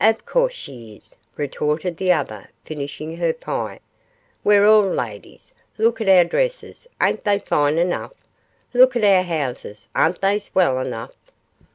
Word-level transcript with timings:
'Of 0.00 0.24
course 0.24 0.54
she 0.54 0.96
is,' 0.96 1.14
retorted 1.36 1.98
the 1.98 2.10
other, 2.10 2.48
finishing 2.64 3.18
her 3.18 3.34
pie; 3.34 3.80
'we're 4.42 4.64
all 4.64 4.80
ladies; 4.82 5.52
look 5.76 6.00
at 6.00 6.08
our 6.08 6.24
dresses, 6.24 6.88
ain't 7.02 7.22
they 7.24 7.38
fine 7.38 7.76
enough? 7.76 8.12
Look 8.72 8.96
at 8.96 9.04
our 9.04 9.20
houses, 9.24 9.86
aren't 9.94 10.22
they 10.22 10.38
swell 10.38 10.78
enough? 10.80 11.12